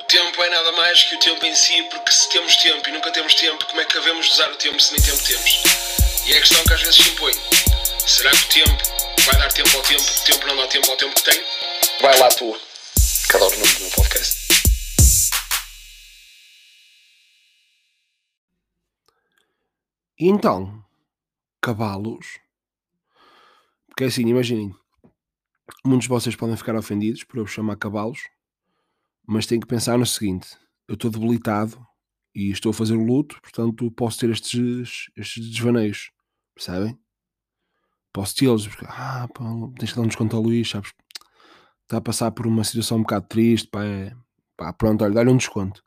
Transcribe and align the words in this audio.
O 0.00 0.04
tempo 0.04 0.42
é 0.42 0.50
nada 0.50 0.72
mais 0.72 1.04
que 1.04 1.14
o 1.14 1.20
tempo 1.20 1.44
em 1.46 1.54
si, 1.54 1.82
porque 1.84 2.10
se 2.10 2.28
temos 2.30 2.56
tempo 2.56 2.88
e 2.88 2.92
nunca 2.92 3.12
temos 3.12 3.34
tempo, 3.34 3.64
como 3.66 3.80
é 3.80 3.84
que 3.84 3.94
devemos 3.94 4.28
usar 4.32 4.50
o 4.50 4.56
tempo 4.56 4.80
se 4.80 4.92
nem 4.92 5.02
tempo 5.02 5.22
temos? 5.24 5.62
E 6.26 6.32
é 6.32 6.36
a 6.36 6.40
questão 6.40 6.64
que 6.64 6.72
às 6.72 6.80
vezes 6.80 6.96
se 6.96 7.08
impõe. 7.10 7.32
Será 8.06 8.30
que 8.30 8.36
o 8.36 8.48
tempo 8.48 8.82
vai 9.24 9.36
dar 9.38 9.52
tempo 9.52 9.76
ao 9.76 9.82
tempo, 9.82 10.02
o 10.02 10.24
tempo 10.24 10.46
não 10.48 10.56
dá 10.56 10.66
tempo 10.66 10.90
ao 10.90 10.96
tempo 10.96 11.14
que 11.14 11.22
tem? 11.22 11.44
Vai 12.00 12.18
lá 12.18 12.28
tu, 12.28 12.58
que 13.30 13.36
adoro 13.36 13.54
o 13.54 13.58
nome 13.58 13.72
do 13.72 13.80
meu 13.80 13.90
podcast. 13.92 14.46
Então, 20.18 20.84
cavalos. 21.60 22.38
Porque 23.86 24.04
é 24.04 24.06
assim, 24.08 24.22
imaginem, 24.22 24.74
muitos 25.84 26.04
de 26.04 26.08
vocês 26.08 26.34
podem 26.34 26.56
ficar 26.56 26.74
ofendidos 26.74 27.22
por 27.24 27.38
eu 27.38 27.46
chamar 27.46 27.76
cavalos, 27.76 28.20
mas 29.26 29.46
têm 29.46 29.60
que 29.60 29.66
pensar 29.66 29.98
no 29.98 30.06
seguinte: 30.06 30.56
eu 30.88 30.94
estou 30.94 31.10
debilitado 31.10 31.84
e 32.34 32.50
estou 32.50 32.70
a 32.70 32.74
fazer 32.74 32.94
o 32.94 33.04
luto, 33.04 33.40
portanto 33.40 33.90
posso 33.90 34.20
ter 34.20 34.30
estes, 34.30 35.10
estes 35.16 35.50
desvaneios, 35.50 36.10
percebem? 36.54 36.98
Posso 38.12 38.34
tê-los, 38.34 38.66
porque, 38.66 38.86
ah, 38.88 39.28
pá, 39.34 39.44
tens 39.78 39.90
que 39.90 39.96
dar 39.96 40.02
um 40.02 40.06
desconto 40.06 40.36
ao 40.36 40.42
Luís, 40.42 40.68
sabes? 40.68 40.92
Está 41.82 41.98
a 41.98 42.00
passar 42.00 42.30
por 42.30 42.46
uma 42.46 42.64
situação 42.64 42.98
um 42.98 43.02
bocado 43.02 43.26
triste, 43.28 43.68
pá, 43.68 43.84
é, 43.84 44.14
pá 44.56 44.72
pronto, 44.72 45.04
olha, 45.04 45.14
dá-lhe 45.14 45.30
um 45.30 45.36
desconto. 45.36 45.82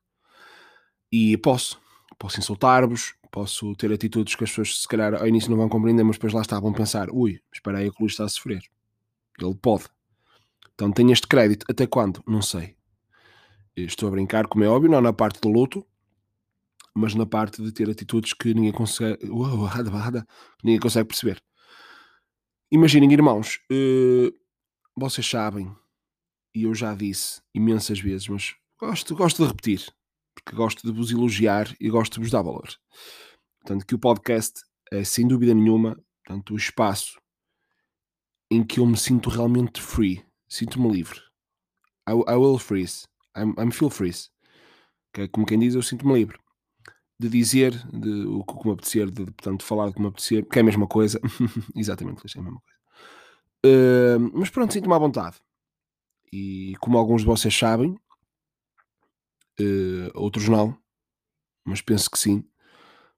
E 1.12 1.38
posso, 1.38 1.82
posso 2.20 2.40
insultar-vos, 2.40 3.16
posso 3.32 3.76
ter 3.76 3.92
atitudes 3.92 4.36
que 4.36 4.44
as 4.44 4.50
pessoas 4.50 4.82
se 4.82 4.88
calhar 4.88 5.16
ao 5.16 5.28
início 5.28 5.50
não 5.50 5.58
vão 5.58 5.70
compreender, 5.70 6.04
mas 6.04 6.18
depois 6.18 6.34
lá 6.34 6.42
está, 6.42 6.60
vão 6.60 6.74
pensar, 6.74 7.10
ui, 7.12 7.42
espera 7.54 7.80
aí 7.80 7.92
que 7.92 7.98
o 7.98 8.02
Luís 8.02 8.14
está 8.14 8.26
a 8.26 8.30
sofrer. 8.30 8.62
Ele 9.40 9.56
pode. 9.56 9.86
Então 10.74 10.92
tem 10.92 11.12
este 11.12 11.28
crédito. 11.28 11.66
Até 11.70 11.88
quando? 11.88 12.24
Não 12.28 12.42
sei. 12.42 12.79
Estou 13.86 14.08
a 14.08 14.12
brincar, 14.12 14.48
como 14.48 14.64
é 14.64 14.68
óbvio, 14.68 14.92
não 14.92 15.02
na 15.02 15.14
parte 15.14 15.40
do 15.42 15.50
luto, 15.50 15.86
mas 16.96 17.16
na 17.16 17.26
parte 17.26 17.62
de 17.62 17.72
ter 17.72 17.90
atitudes 17.90 18.34
que 18.34 18.54
ninguém 18.54 18.72
consegue, 18.72 19.30
uau, 19.30 19.64
rada, 19.66 19.90
rada, 19.90 20.28
ninguém 20.64 20.80
consegue 20.80 21.08
perceber. 21.08 21.42
Imaginem, 22.72 23.12
irmãos, 23.12 23.60
uh, 23.72 24.32
vocês 24.96 25.28
sabem, 25.28 25.76
e 26.54 26.64
eu 26.64 26.74
já 26.74 26.94
disse 26.94 27.42
imensas 27.54 28.00
vezes, 28.00 28.28
mas 28.28 28.56
gosto, 28.80 29.16
gosto 29.16 29.42
de 29.42 29.48
repetir, 29.48 29.94
porque 30.36 30.56
gosto 30.56 30.86
de 30.86 30.92
vos 30.92 31.12
elogiar 31.12 31.74
e 31.80 31.90
gosto 31.90 32.14
de 32.14 32.20
vos 32.20 32.32
dar 32.32 32.42
valor. 32.42 32.70
Portanto, 33.60 33.86
que 33.86 33.96
o 33.96 34.00
podcast 34.00 34.62
é 34.92 35.04
sem 35.04 35.28
dúvida 35.28 35.54
nenhuma 35.54 35.98
portanto, 36.30 36.54
o 36.54 36.58
espaço 36.58 37.20
em 38.52 38.64
que 38.64 38.80
eu 38.80 38.86
me 38.86 38.98
sinto 38.98 39.30
realmente 39.30 39.82
free, 39.82 40.24
sinto-me 40.48 40.92
livre. 40.92 41.20
I, 42.08 42.12
I, 42.12 42.36
will 42.36 42.60
freeze, 42.60 43.08
I'm, 43.40 43.54
I'm 43.58 43.72
feel 43.72 43.90
freeze. 43.90 44.30
Que 45.14 45.22
é 45.22 45.28
como 45.28 45.46
quem 45.46 45.60
diz, 45.60 45.76
eu 45.76 45.82
sinto-me 45.82 46.14
livre 46.14 46.38
de 47.20 47.28
dizer 47.28 47.74
de, 47.92 48.26
o 48.28 48.44
que 48.46 48.66
me 48.66 48.74
apetecer, 48.74 49.12
de, 49.12 49.26
portanto, 49.26 49.64
falar 49.66 49.88
o 49.88 49.94
que 49.94 50.00
me 50.00 50.08
apetecer, 50.08 50.46
que 50.48 50.58
é 50.58 50.62
a 50.62 50.66
mesma 50.66 50.88
coisa. 50.88 51.20
Exatamente, 51.76 52.24
é 52.26 52.40
a 52.40 52.44
mesma 52.44 52.62
coisa. 52.62 52.80
Uh, 53.66 54.32
mas 54.34 54.50
pronto, 54.50 54.72
sinto-me 54.72 54.96
à 54.96 54.98
vontade. 54.98 55.36
E 56.32 56.76
como 56.80 56.98
alguns 56.98 57.22
de 57.22 57.28
vocês 57.28 57.54
sabem, 57.54 58.00
uh, 59.60 60.12
outros 60.14 60.48
não, 60.48 60.78
mas 61.66 61.82
penso 61.82 62.10
que 62.10 62.18
sim. 62.18 62.48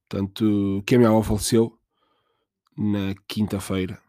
Portanto, 0.10 0.84
que 0.86 0.96
a 0.96 0.98
minha 0.98 1.10
avó 1.10 1.22
faleceu 1.22 1.80
na 2.76 3.14
quinta-feira. 3.28 4.02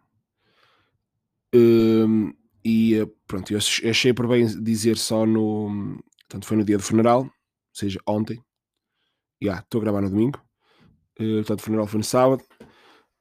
Uh, 1.55 2.35
e 2.65 3.07
pronto, 3.27 3.53
eu 3.53 3.59
achei 3.59 4.13
por 4.13 4.29
bem 4.29 4.47
dizer 4.63 4.97
só 4.97 5.27
no. 5.27 5.99
Portanto, 6.21 6.47
foi 6.47 6.57
no 6.57 6.65
dia 6.65 6.77
do 6.77 6.83
funeral, 6.83 7.23
ou 7.23 7.33
seja, 7.73 8.01
ontem. 8.07 8.43
Já, 9.41 9.59
estou 9.59 9.81
a 9.81 9.85
gravar 9.85 10.03
no 10.03 10.11
domingo. 10.11 10.41
Uh, 11.19 11.37
portanto, 11.39 11.61
o 11.61 11.63
funeral 11.63 11.87
foi 11.87 11.99
no 11.99 12.05
sábado. 12.05 12.43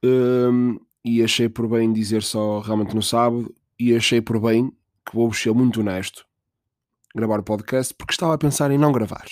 Uh, 0.04 0.80
e 1.04 1.22
achei 1.22 1.48
por 1.48 1.68
bem 1.68 1.92
dizer 1.92 2.22
só 2.22 2.60
realmente 2.60 2.94
no 2.94 3.02
sábado. 3.02 3.52
E 3.78 3.94
achei 3.94 4.20
por 4.20 4.40
bem 4.40 4.70
que 5.04 5.14
vou 5.14 5.32
ser 5.32 5.52
muito 5.52 5.80
honesto 5.80 6.24
gravar 7.14 7.40
o 7.40 7.42
podcast 7.42 7.92
porque 7.94 8.12
estava 8.12 8.34
a 8.34 8.38
pensar 8.38 8.70
em 8.70 8.78
não 8.78 8.92
gravar. 8.92 9.26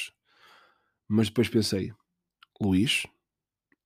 Mas 1.08 1.28
depois 1.28 1.48
pensei, 1.48 1.92
Luís, 2.60 3.06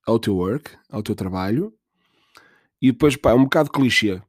ao 0.06 0.18
teu 0.18 0.36
work, 0.36 0.76
ao 0.90 1.02
teu 1.02 1.14
trabalho, 1.14 1.72
e 2.80 2.92
depois, 2.92 3.16
pá, 3.16 3.30
é 3.30 3.34
um 3.34 3.44
bocado 3.44 3.70
clichê. 3.70 4.20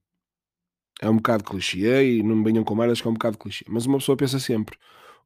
É 1.02 1.10
um 1.10 1.18
bocado 1.18 1.44
clichê 1.44 2.18
e 2.18 2.24
não 2.24 2.38
me 2.38 2.44
venham 2.44 2.64
com 2.64 2.76
merdas 2.76 3.02
que 3.02 3.08
é 3.08 3.12
um 3.12 3.16
bocado 3.16 3.38
clichê. 3.38 3.66
Mas 3.68 3.86
uma 3.86 3.98
pessoa 3.98 4.18
pensa 4.18 4.40
sempre, 4.40 4.78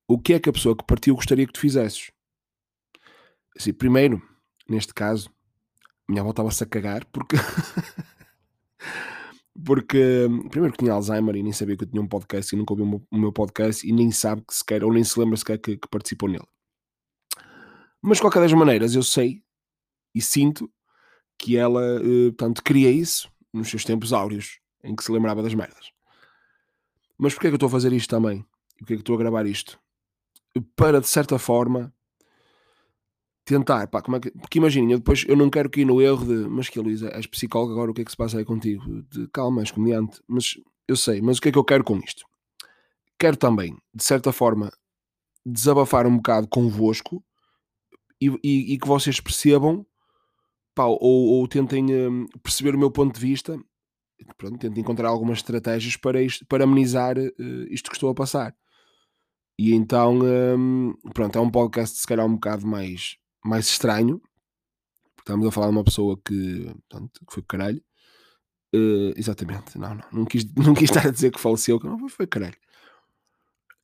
o 0.08 0.20
que 0.20 0.34
é 0.34 0.40
que 0.40 0.50
a 0.50 0.54
pessoa 0.54 0.76
que 0.76 0.84
partiu 0.84 1.16
gostaria 1.16 1.46
que 1.46 1.54
tu 1.54 1.60
fizesses? 1.60 2.12
Assim, 3.56 3.74
primeiro, 3.74 4.22
neste 4.68 4.94
caso, 4.94 5.30
minha 6.08 6.22
avó 6.22 6.32
estava-se 6.32 6.64
a 6.64 6.68
cagar 6.68 7.06
porque 7.06 7.36
porque 9.64 10.28
primeiro 10.50 10.74
que 10.74 10.80
tinha 10.80 10.94
Alzheimer 10.94 11.36
e 11.36 11.44
nem 11.44 11.52
sabia 11.52 11.78
que 11.78 11.84
eu 11.84 11.90
tinha 11.90 12.02
um 12.02 12.08
podcast 12.08 12.54
e 12.54 12.58
nunca 12.58 12.74
ouviu 12.74 13.06
o 13.12 13.18
meu 13.18 13.32
podcast 13.32 13.88
e 13.88 13.92
nem 13.92 14.12
sabe 14.12 14.44
que 14.48 14.56
sequer, 14.56 14.84
ou 14.84 14.92
nem 14.92 15.04
se 15.04 15.20
lembra 15.20 15.38
sequer 15.38 15.60
que, 15.60 15.78
que 15.78 15.88
participou 15.88 16.30
nele. 16.30 16.48
Mas 18.02 18.18
de 18.18 18.24
qualquer 18.24 18.40
das 18.40 18.54
maneiras, 18.54 18.96
eu 18.96 19.04
sei 19.04 19.44
e 20.16 20.22
sinto 20.22 20.72
que 21.38 21.58
ela, 21.58 21.84
eh, 21.84 22.30
portanto, 22.30 22.64
queria 22.64 22.92
isso 22.92 23.32
nos 23.54 23.70
seus 23.70 23.84
tempos 23.84 24.14
áureos, 24.14 24.60
em 24.84 24.96
que 24.96 25.04
se 25.04 25.12
lembrava 25.12 25.44
das 25.44 25.54
merdas. 25.54 25.92
Mas 27.18 27.34
porquê 27.34 27.48
é 27.48 27.50
que 27.50 27.54
eu 27.54 27.58
estou 27.58 27.68
a 27.68 27.72
fazer 27.72 27.92
isto 27.94 28.10
também? 28.10 28.46
Porquê 28.78 28.94
é 28.94 28.96
que 28.96 29.02
estou 29.02 29.16
a 29.16 29.20
gravar 29.20 29.46
isto? 29.46 29.80
Para, 30.76 31.02
de 31.02 31.08
certa 31.08 31.38
forma, 31.38 31.94
tentar, 33.50 33.88
pá, 33.88 34.02
como 34.02 34.18
é 34.18 34.20
que, 34.20 34.32
porque 34.32 34.60
imaginem, 34.60 34.92
eu 34.92 35.00
depois 35.00 35.26
eu 35.28 35.36
não 35.36 35.50
quero 35.50 35.70
cair 35.70 35.86
no 35.86 36.02
erro 36.02 36.26
de, 36.26 36.48
mas 36.48 36.70
que 36.70 36.80
Luísa, 36.80 37.10
és 37.10 37.26
psicóloga 37.26 37.74
agora, 37.74 37.92
o 37.92 37.94
que 37.94 38.02
é 38.02 38.06
que 38.06 38.12
se 38.12 38.18
passa 38.18 38.38
aí 38.38 38.46
contigo? 38.46 38.84
De, 39.10 39.28
calma, 39.30 39.62
és 39.62 39.72
comediante, 39.72 40.22
mas 40.28 40.56
eu 40.88 40.96
sei, 40.96 41.22
mas 41.22 41.38
o 41.38 41.42
que 41.42 41.50
é 41.50 41.52
que 41.52 41.58
eu 41.58 41.64
quero 41.64 41.84
com 41.84 41.98
isto? 41.98 42.26
Quero 43.18 43.36
também, 43.36 43.76
de 43.94 44.04
certa 44.04 44.32
forma, 44.32 44.72
desabafar 45.46 46.06
um 46.06 46.18
bocado 46.18 46.48
convosco 46.48 47.24
e, 48.22 48.28
e, 48.44 48.74
e 48.74 48.80
que 48.80 48.88
vocês 48.88 49.20
percebam, 49.20 49.86
pá, 50.76 50.86
ou, 50.86 51.00
ou 51.00 51.48
tentem 51.48 51.86
um, 52.08 52.28
perceber 52.44 52.76
o 52.76 52.80
meu 52.80 52.92
ponto 52.92 53.16
de 53.16 53.20
vista, 53.20 53.60
pronto, 54.38 54.58
tentem 54.58 54.82
encontrar 54.82 55.10
algumas 55.10 55.40
estratégias 55.40 55.96
para, 55.96 56.22
isto, 56.22 56.46
para 56.46 56.64
amenizar 56.64 57.18
uh, 57.18 57.68
isto 57.70 57.90
que 57.90 57.96
estou 57.96 58.10
a 58.10 58.16
passar. 58.16 58.56
E 59.58 59.74
então, 59.74 60.20
um, 60.22 60.94
pronto, 61.14 61.38
é 61.38 61.42
um 61.42 61.50
podcast 61.50 61.98
se 61.98 62.08
calhar 62.08 62.26
um 62.26 62.36
bocado 62.36 62.66
mais 62.66 63.18
mais 63.44 63.68
estranho, 63.68 64.22
porque 65.16 65.32
estamos 65.32 65.48
a 65.48 65.52
falar 65.52 65.68
de 65.68 65.74
uma 65.74 65.84
pessoa 65.84 66.20
que, 66.26 66.66
portanto, 66.90 67.22
que 67.28 67.34
foi 67.34 67.44
caralho. 67.44 67.82
Uh, 68.74 69.12
exatamente, 69.18 69.80
não, 69.80 69.96
não, 69.96 70.04
não 70.12 70.26
quis, 70.26 70.46
não 70.54 70.74
quis 70.74 70.90
estar 70.90 71.08
a 71.08 71.12
dizer 71.12 71.32
que 71.32 71.40
faleceu, 71.40 71.80
que 71.80 71.88
não 71.88 71.98
foi, 71.98 72.10
foi 72.10 72.28
caralho. 72.28 72.58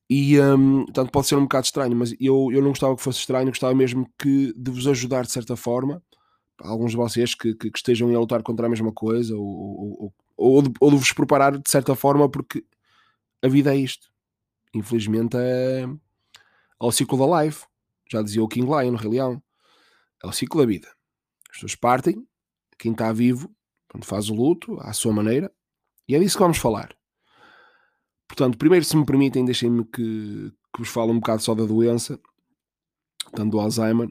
E, 0.08 0.40
um, 0.40 0.84
portanto, 0.84 1.10
pode 1.10 1.26
ser 1.26 1.34
um 1.34 1.42
bocado 1.42 1.66
estranho, 1.66 1.96
mas 1.96 2.14
eu, 2.20 2.48
eu 2.52 2.62
não 2.62 2.68
gostava 2.68 2.94
que 2.94 3.02
fosse 3.02 3.18
estranho, 3.18 3.48
gostava 3.48 3.74
mesmo 3.74 4.08
que 4.18 4.52
de 4.56 4.70
vos 4.70 4.86
ajudar 4.86 5.24
de 5.24 5.32
certa 5.32 5.56
forma, 5.56 6.00
alguns 6.60 6.92
de 6.92 6.96
vocês 6.96 7.34
que, 7.34 7.54
que, 7.54 7.70
que 7.70 7.78
estejam 7.78 8.14
a 8.14 8.18
lutar 8.18 8.42
contra 8.42 8.66
a 8.66 8.70
mesma 8.70 8.92
coisa, 8.92 9.36
ou, 9.36 9.44
ou, 9.44 10.02
ou, 10.04 10.14
de, 10.62 10.72
ou 10.80 10.90
de 10.90 10.96
vos 10.96 11.12
preparar 11.12 11.58
de 11.58 11.70
certa 11.70 11.94
forma, 11.94 12.28
porque 12.28 12.64
a 13.42 13.48
vida 13.48 13.74
é 13.74 13.76
isto. 13.76 14.10
Infelizmente 14.74 15.36
é 15.36 15.86
ao 16.78 16.92
ciclo 16.92 17.18
da 17.18 17.42
life. 17.42 17.64
Já 18.10 18.22
dizia 18.22 18.42
o 18.42 18.48
King 18.48 18.66
Lion, 18.66 18.92
no 18.92 18.98
Rei 18.98 19.10
Leão. 19.10 19.42
É 20.22 20.26
o 20.26 20.32
ciclo 20.32 20.60
da 20.60 20.66
vida. 20.66 20.88
As 21.50 21.56
pessoas 21.56 21.74
partem, 21.74 22.26
quem 22.78 22.92
está 22.92 23.12
vivo 23.12 23.50
faz 24.02 24.28
o 24.28 24.34
luto 24.34 24.78
à 24.80 24.92
sua 24.92 25.12
maneira, 25.12 25.50
e 26.08 26.14
é 26.14 26.18
disso 26.18 26.36
que 26.36 26.42
vamos 26.42 26.58
falar. 26.58 26.94
Portanto, 28.28 28.58
primeiro, 28.58 28.84
se 28.84 28.96
me 28.96 29.06
permitem, 29.06 29.44
deixem-me 29.44 29.84
que, 29.84 30.52
que 30.72 30.78
vos 30.78 30.88
fale 30.88 31.12
um 31.12 31.20
bocado 31.20 31.42
só 31.42 31.54
da 31.54 31.64
doença, 31.64 32.20
tanto 33.32 33.52
do 33.52 33.60
Alzheimer, 33.60 34.08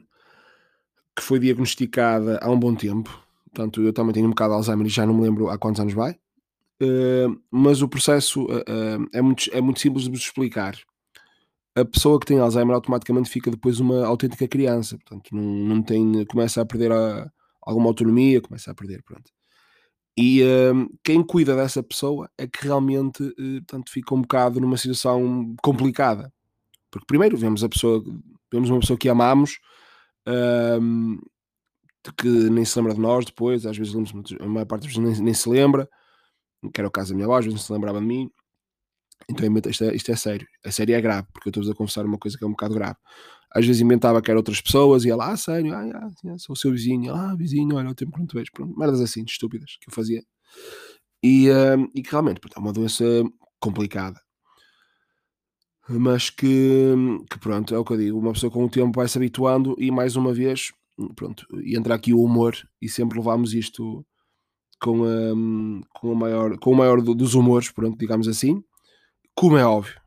que 1.14 1.22
foi 1.22 1.38
diagnosticada 1.38 2.38
há 2.42 2.50
um 2.50 2.58
bom 2.58 2.74
tempo. 2.74 3.25
Portanto, 3.56 3.82
eu 3.82 3.90
também 3.90 4.12
tenho 4.12 4.26
um 4.26 4.30
bocado 4.30 4.50
de 4.50 4.56
Alzheimer 4.56 4.86
e 4.86 4.90
já 4.90 5.06
não 5.06 5.14
me 5.14 5.22
lembro 5.22 5.48
há 5.48 5.56
quantos 5.56 5.80
anos 5.80 5.94
vai. 5.94 6.12
Uh, 6.82 7.40
mas 7.50 7.80
o 7.80 7.88
processo 7.88 8.42
uh, 8.44 8.58
uh, 8.58 9.08
é, 9.14 9.22
muito, 9.22 9.44
é 9.50 9.62
muito 9.62 9.80
simples 9.80 10.04
de 10.04 10.10
vos 10.10 10.20
explicar 10.20 10.76
a 11.74 11.84
pessoa 11.86 12.20
que 12.20 12.26
tem 12.26 12.38
Alzheimer 12.38 12.74
automaticamente 12.74 13.30
fica 13.30 13.50
depois 13.50 13.80
uma 13.80 14.06
autêntica 14.06 14.46
criança, 14.48 14.96
portanto, 14.96 15.28
não, 15.34 15.42
não 15.42 15.82
tem, 15.82 16.24
começa 16.24 16.60
a 16.60 16.66
perder 16.66 16.90
a, 16.90 17.30
alguma 17.60 17.88
autonomia, 17.88 18.40
começa 18.40 18.70
a 18.70 18.74
perder, 18.74 19.02
pronto. 19.02 19.30
E 20.18 20.40
quem 21.04 21.22
cuida 21.22 21.54
dessa 21.54 21.82
pessoa 21.82 22.30
é 22.38 22.46
que 22.46 22.64
realmente 22.64 23.22
portanto, 23.66 23.92
fica 23.92 24.14
um 24.14 24.22
bocado 24.22 24.58
numa 24.58 24.78
situação 24.78 25.54
complicada. 25.62 26.32
Porque 26.90 27.04
primeiro 27.06 27.36
vemos 27.36 27.62
a 27.62 27.68
pessoa, 27.68 28.02
vemos 28.50 28.70
uma 28.70 28.80
pessoa 28.80 28.98
que 28.98 29.10
amamos, 29.10 29.58
um, 32.10 32.14
que 32.16 32.28
nem 32.28 32.64
se 32.64 32.78
lembra 32.78 32.94
de 32.94 33.00
nós 33.00 33.24
depois, 33.24 33.66
às 33.66 33.76
vezes 33.76 33.94
a 34.40 34.46
maior 34.46 34.66
parte 34.66 34.84
das 34.84 34.94
vezes 34.94 35.18
nem, 35.18 35.24
nem, 35.26 35.34
se 35.34 35.48
lembra, 35.48 35.88
que 36.72 36.80
era 36.80 36.88
o 36.88 36.90
caso 36.90 37.10
da 37.10 37.16
minha 37.16 37.26
avó, 37.26 37.38
às 37.38 37.44
vezes 37.44 37.58
não 37.58 37.64
se 37.64 37.72
lembrava 37.72 38.00
de 38.00 38.06
mim. 38.06 38.30
Então 39.28 39.46
isto 39.70 39.84
é, 39.84 39.94
isto 39.94 40.12
é 40.12 40.16
sério. 40.16 40.46
A 40.64 40.70
sério 40.70 40.94
é 40.94 41.00
grave, 41.00 41.26
porque 41.32 41.48
eu 41.48 41.50
estou 41.50 41.72
a 41.72 41.76
confessar 41.76 42.04
uma 42.04 42.18
coisa 42.18 42.36
que 42.36 42.44
é 42.44 42.46
um 42.46 42.50
bocado 42.50 42.74
grave. 42.74 42.96
Às 43.52 43.66
vezes 43.66 43.80
inventava 43.80 44.20
que 44.20 44.30
eram 44.30 44.38
outras 44.38 44.60
pessoas 44.60 45.04
e 45.04 45.10
ela, 45.10 45.32
ah, 45.32 45.36
sério, 45.36 45.74
ah, 45.74 45.82
ah, 45.82 46.38
sou 46.38 46.52
o 46.52 46.56
seu 46.56 46.70
vizinho, 46.72 47.14
ah, 47.14 47.34
vizinho, 47.34 47.76
olha, 47.76 47.90
o 47.90 47.94
tempo 47.94 48.12
que 48.12 48.18
não 48.18 48.26
te 48.26 48.34
vejo. 48.34 48.50
Pronto, 48.52 48.78
merdas 48.78 49.00
assim, 49.00 49.24
estúpidas 49.24 49.76
que 49.80 49.88
eu 49.88 49.94
fazia. 49.94 50.22
E, 51.22 51.48
uh, 51.50 51.90
e 51.94 52.02
que 52.02 52.10
realmente 52.10 52.40
é 52.54 52.58
uma 52.58 52.72
doença 52.72 53.04
complicada. 53.58 54.20
Mas 55.88 56.30
que, 56.30 56.92
que, 57.30 57.38
pronto, 57.38 57.74
é 57.74 57.78
o 57.78 57.84
que 57.84 57.92
eu 57.92 57.96
digo. 57.96 58.18
Uma 58.18 58.32
pessoa 58.32 58.50
com 58.50 58.64
o 58.64 58.68
tempo 58.68 58.96
vai 58.96 59.08
se 59.08 59.16
habituando 59.16 59.76
e 59.78 59.90
mais 59.90 60.16
uma 60.16 60.34
vez, 60.34 60.72
pronto, 61.14 61.46
entra 61.64 61.94
aqui 61.94 62.12
o 62.12 62.22
humor 62.22 62.56
e 62.80 62.88
sempre 62.88 63.18
levamos 63.18 63.54
isto 63.54 64.04
com, 64.80 65.02
um, 65.02 65.80
com, 65.94 66.12
o 66.12 66.16
maior, 66.16 66.58
com 66.58 66.72
o 66.72 66.76
maior 66.76 67.00
dos 67.00 67.34
humores, 67.34 67.70
pronto, 67.70 67.98
digamos 67.98 68.28
assim, 68.28 68.62
como 69.34 69.56
é 69.56 69.64
óbvio. 69.64 70.00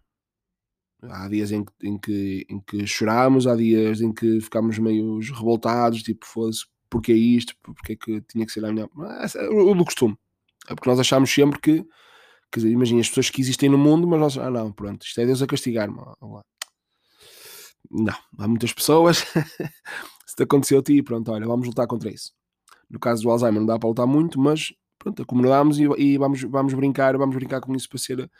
Há 1.01 1.30
dias 1.30 1.51
em 1.51 1.63
que, 1.63 1.71
em 1.83 1.97
que, 1.97 2.45
em 2.50 2.59
que 2.59 2.86
chorámos, 2.86 3.47
há 3.47 3.56
dias 3.56 4.01
em 4.01 4.12
que 4.12 4.41
ficámos 4.41 4.77
meio 4.80 5.19
revoltados, 5.19 6.03
tipo, 6.03 6.25
fosse 6.25 6.65
porque 6.89 7.12
é 7.12 7.15
isto, 7.15 7.53
porque 7.62 7.94
é 7.94 7.95
que 7.95 8.21
tinha 8.21 8.45
que 8.45 8.51
ser 8.51 8.65
a 8.65 8.71
minha. 8.74 8.89
É 9.36 9.50
o 9.50 9.75
do 9.75 9.86
costume. 9.86 10.18
É 10.68 10.75
porque 10.75 10.89
nós 10.89 11.00
achamos 11.00 11.31
sempre 11.31 11.59
que, 11.59 11.86
quer 12.51 12.59
dizer, 12.59 12.71
imagina 12.71 13.00
as 13.00 13.07
pessoas 13.07 13.30
que 13.30 13.41
existem 13.41 13.69
no 13.69 13.77
mundo, 13.77 14.07
mas 14.07 14.19
nós, 14.19 14.38
ah, 14.38 14.50
não, 14.50 14.71
pronto, 14.71 15.06
isto 15.06 15.21
é 15.21 15.25
Deus 15.25 15.41
a 15.41 15.47
castigar-me. 15.47 15.97
Não, 17.90 18.16
há 18.38 18.48
muitas 18.48 18.74
pessoas. 18.74 19.20
Se 20.26 20.36
te 20.36 20.44
aconteceu 20.44 20.80
a 20.80 20.84
ti, 20.84 21.02
pronto, 21.02 21.31
olha, 21.31 21.48
vamos 21.48 21.68
lutar 21.68 21.88
contra 21.88 22.10
isso. 22.12 22.34
No 22.90 23.00
caso 23.00 23.24
do 23.24 23.30
Alzheimer 23.31 23.60
não 23.60 23.68
dá 23.68 23.80
para 23.80 23.90
lutar 23.90 24.08
muito, 24.08 24.40
mas 24.40 24.74
pronto, 24.98 25.22
acomodamos 25.24 25.80
e, 25.80 25.84
e 25.98 26.18
vamos, 26.18 26.42
vamos 26.44 26.74
brincar, 26.74 27.18
vamos 27.18 27.36
brincar 27.36 27.62
com 27.62 27.76
isso 27.76 27.90
para 27.90 28.00
ser, 28.00 28.31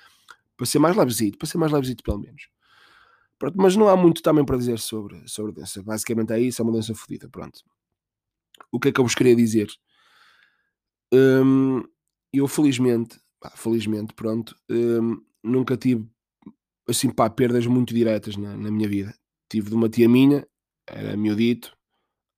para 0.58 0.66
ser 0.66 0.80
mais 0.80 0.96
levesito, 0.96 1.38
para 1.38 1.48
ser 1.48 1.58
mais 1.58 1.72
levesito 1.72 2.04
pelo 2.04 2.20
menos. 2.20 2.50
Pronto, 3.40 3.56
mas 3.58 3.76
não 3.76 3.88
há 3.90 3.96
muito 3.98 4.22
também 4.22 4.46
para 4.46 4.58
dizer 4.58 4.80
sobre, 4.80 5.22
sobre 5.28 5.52
a 5.52 5.56
doença. 5.56 5.82
Basicamente 5.84 6.34
é 6.34 6.40
isso, 6.42 6.62
é 6.62 6.64
uma 6.64 6.72
doença 6.74 6.96
fodida, 6.96 7.30
pronto. 7.30 7.62
O 8.72 8.80
que 8.80 8.90
é 8.90 8.92
que 8.92 9.00
eu 9.00 9.06
vos 9.06 9.16
queria 9.16 9.36
dizer? 9.36 9.70
Hum, 11.14 11.84
eu 12.34 12.48
felizmente, 12.48 13.20
pá, 13.40 13.52
felizmente, 13.56 14.14
pronto, 14.14 14.56
hum, 14.70 15.22
nunca 15.44 15.76
tive 15.78 16.08
assim 16.88 17.10
pá, 17.12 17.30
perdas 17.30 17.66
muito 17.68 17.94
diretas 17.94 18.38
na, 18.38 18.56
na 18.58 18.72
minha 18.72 18.88
vida. 18.90 19.16
Tive 19.50 19.70
de 19.70 19.76
uma 19.76 19.90
tia 19.90 20.08
minha, 20.08 20.48
era 20.88 21.18
miudito, 21.18 21.76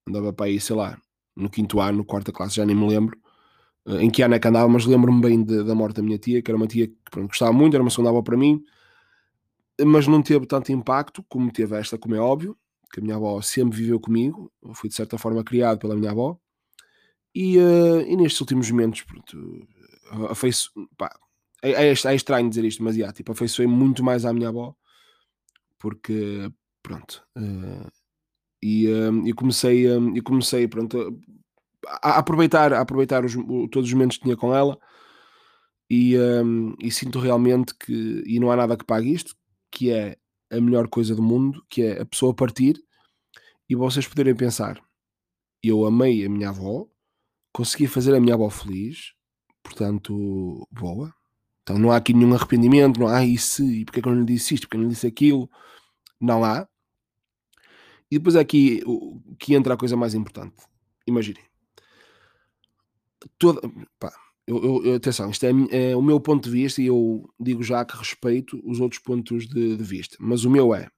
andava 0.07 0.33
para 0.33 0.47
aí, 0.47 0.59
sei 0.59 0.75
lá, 0.75 0.99
no 1.35 1.49
quinto 1.49 1.79
ano, 1.79 2.05
quarta 2.05 2.31
classe, 2.31 2.55
já 2.55 2.65
nem 2.65 2.75
me 2.75 2.87
lembro 2.87 3.19
eh, 3.87 4.03
em 4.03 4.09
que 4.09 4.21
ano 4.21 4.35
é 4.35 4.39
que 4.39 4.47
andava, 4.47 4.67
mas 4.69 4.85
lembro-me 4.85 5.21
bem 5.21 5.43
de, 5.43 5.63
da 5.63 5.75
morte 5.75 5.97
da 5.97 6.03
minha 6.03 6.17
tia, 6.17 6.41
que 6.41 6.51
era 6.51 6.57
uma 6.57 6.67
tia 6.67 6.87
que 6.87 6.95
pronto, 7.09 7.27
gostava 7.29 7.53
muito, 7.53 7.73
era 7.75 7.83
uma 7.83 7.89
segunda 7.89 8.09
avó 8.09 8.21
para 8.21 8.37
mim, 8.37 8.63
mas 9.83 10.07
não 10.07 10.21
teve 10.21 10.45
tanto 10.45 10.71
impacto 10.71 11.23
como 11.23 11.51
teve 11.51 11.75
esta, 11.77 11.97
como 11.97 12.15
é 12.15 12.19
óbvio, 12.19 12.57
que 12.91 12.99
a 12.99 13.03
minha 13.03 13.15
avó 13.15 13.41
sempre 13.41 13.77
viveu 13.77 13.99
comigo, 13.99 14.51
fui 14.73 14.89
de 14.89 14.95
certa 14.95 15.17
forma 15.17 15.43
criado 15.43 15.79
pela 15.79 15.95
minha 15.95 16.11
avó, 16.11 16.37
e, 17.33 17.57
uh, 17.57 18.01
e 18.01 18.15
nestes 18.17 18.41
últimos 18.41 18.69
momentos, 18.69 19.01
pronto, 19.03 19.67
afeiço, 20.29 20.71
pá, 20.97 21.09
é, 21.63 21.71
é, 21.71 21.89
é, 21.89 22.15
estranho 22.15 22.49
dizer 22.49 22.65
isto, 22.65 22.83
mas 22.83 22.95
yeah, 22.95 23.13
tipo, 23.13 23.31
afeiçoei 23.31 23.67
muito 23.67 24.03
mais 24.03 24.25
à 24.25 24.33
minha 24.33 24.49
avó, 24.49 24.75
porque, 25.79 26.51
pronto, 26.81 27.23
uh, 27.37 27.91
e, 28.63 29.33
comecei, 29.33 29.87
uh, 29.87 30.15
e 30.15 30.21
comecei, 30.21 30.67
pronto, 30.67 31.19
a, 31.85 32.17
aproveitar, 32.19 32.73
a 32.73 32.81
aproveitar 32.81 33.25
os, 33.25 33.33
todos 33.71 33.87
os 33.89 33.93
momentos 33.93 34.17
que 34.17 34.23
tinha 34.23 34.37
com 34.37 34.53
ela, 34.53 34.77
e, 35.89 36.15
e 36.79 36.89
sinto 36.89 37.19
realmente 37.19 37.75
que, 37.75 38.23
e 38.25 38.39
não 38.39 38.49
há 38.49 38.55
nada 38.55 38.77
que 38.77 38.85
pague 38.85 39.11
isto, 39.11 39.35
que 39.69 39.91
é 39.91 40.15
a 40.49 40.61
melhor 40.61 40.87
coisa 40.87 41.13
do 41.13 41.21
mundo, 41.21 41.65
que 41.69 41.81
é 41.81 42.01
a 42.01 42.05
pessoa 42.05 42.33
partir 42.33 42.81
e 43.71 43.75
vocês 43.75 44.05
poderem 44.05 44.35
pensar, 44.35 44.81
eu 45.63 45.85
amei 45.85 46.25
a 46.25 46.29
minha 46.29 46.49
avó, 46.49 46.85
consegui 47.53 47.87
fazer 47.87 48.13
a 48.13 48.19
minha 48.19 48.33
avó 48.33 48.49
feliz, 48.49 49.13
portanto, 49.63 50.67
boa. 50.69 51.13
Então 51.63 51.79
não 51.79 51.89
há 51.89 51.95
aqui 51.95 52.13
nenhum 52.13 52.33
arrependimento, 52.33 52.99
não 52.99 53.07
há 53.07 53.23
isso, 53.23 53.63
e 53.63 53.85
porque 53.85 53.99
é 53.99 54.03
que 54.03 54.09
eu 54.09 54.13
não 54.13 54.21
lhe 54.21 54.33
disse 54.33 54.55
isto, 54.55 54.63
porque 54.67 54.75
eu 54.75 54.81
não 54.81 54.87
lhe 54.89 54.93
disse 54.93 55.07
aquilo, 55.07 55.49
não 56.19 56.43
há. 56.43 56.67
E 58.11 58.17
depois 58.17 58.35
é 58.35 58.41
aqui 58.41 58.83
que 59.39 59.55
entra 59.55 59.73
a 59.73 59.77
coisa 59.77 59.95
mais 59.95 60.13
importante. 60.13 60.55
Imaginem. 61.07 61.43
Toda, 63.39 63.61
pá, 63.97 64.13
eu, 64.45 64.83
eu, 64.83 64.95
atenção, 64.95 65.29
isto 65.29 65.45
é, 65.45 65.51
é, 65.71 65.95
o 65.95 66.01
meu 66.01 66.19
ponto 66.19 66.43
de 66.43 66.49
vista 66.49 66.81
e 66.81 66.87
eu 66.87 67.29
digo 67.39 67.63
já 67.63 67.85
que 67.85 67.95
respeito 67.95 68.61
os 68.65 68.79
outros 68.79 68.99
pontos 68.99 69.47
de, 69.47 69.77
de 69.77 69.83
vista, 69.83 70.17
mas 70.19 70.43
o 70.43 70.49
meu 70.49 70.75
é: 70.75 70.89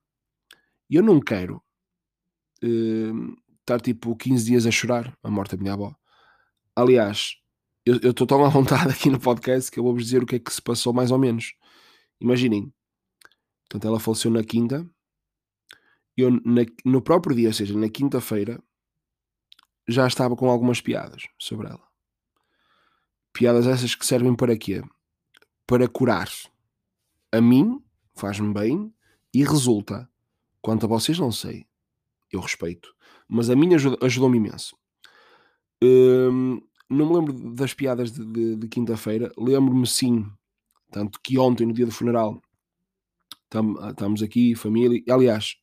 eu 0.90 1.04
não 1.04 1.20
quero 1.20 1.62
uh, 2.64 3.36
estar 3.60 3.80
tipo 3.82 4.16
15 4.16 4.46
dias 4.46 4.66
a 4.66 4.72
chorar 4.72 5.16
a 5.22 5.30
morte 5.30 5.56
da 5.56 5.62
minha 5.62 5.74
avó. 5.74 5.94
Aliás, 6.76 7.36
eu 7.86 8.12
estou 8.12 8.26
tão 8.26 8.44
à 8.44 8.50
vontade 8.50 8.90
aqui 8.92 9.10
no 9.10 9.20
podcast 9.20 9.70
que 9.70 9.80
eu 9.80 9.84
vou-vos 9.84 10.06
dizer 10.06 10.24
o 10.24 10.26
que 10.26 10.36
é 10.36 10.40
que 10.40 10.54
se 10.54 10.62
passou 10.62 10.94
mais 10.94 11.12
ou 11.12 11.20
menos. 11.20 11.54
Imaginem, 12.20 12.74
portanto, 13.70 13.88
ela 13.88 14.00
faleceu 14.00 14.32
na 14.32 14.44
quinta. 14.44 14.90
Eu, 16.16 16.32
na, 16.32 16.62
no 16.86 17.02
próprio 17.02 17.36
dia, 17.36 17.48
ou 17.48 17.54
seja, 17.54 17.78
na 17.78 17.90
quinta-feira, 17.90 18.62
já 19.88 20.08
estava 20.08 20.36
com 20.36 20.50
algumas 20.50 20.80
piadas 20.80 21.24
sobre 21.38 21.68
ela. 21.68 21.84
Piadas 23.34 23.66
essas 23.66 23.96
que 23.96 24.06
servem 24.06 24.36
para 24.36 24.58
quê? 24.58 24.84
Para 25.66 25.88
curar. 25.88 26.30
A 27.32 27.42
mim, 27.42 27.84
faz-me 28.16 28.54
bem 28.54 28.94
e 29.34 29.44
resulta. 29.44 30.10
Quanto 30.62 30.86
a 30.86 30.90
vocês, 30.90 31.18
não 31.18 31.32
sei. 31.32 31.66
Eu 32.32 32.40
respeito. 32.40 32.94
Mas 33.28 33.50
a 33.50 33.56
mim 33.56 33.70
ajudou-me 33.74 34.38
imenso. 34.38 34.78
Hum, 35.84 36.62
não 36.90 37.08
me 37.08 37.16
lembro 37.16 37.34
das 37.56 37.74
piadas 37.74 38.12
de, 38.12 38.24
de, 38.26 38.56
de 38.56 38.68
quinta-feira. 38.68 39.32
Lembro-me 39.38 39.88
sim, 39.88 40.26
tanto 40.92 41.20
que 41.22 41.40
ontem, 41.40 41.66
no 41.66 41.74
dia 41.74 41.86
do 41.86 41.92
funeral, 41.92 42.42
estamos 43.90 44.22
aqui, 44.22 44.56
família. 44.56 45.02
Aliás, 45.10 45.56